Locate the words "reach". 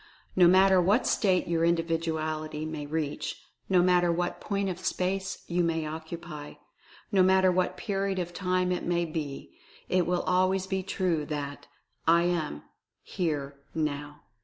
2.87-3.39